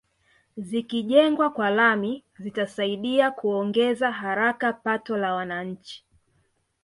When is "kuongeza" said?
3.31-4.11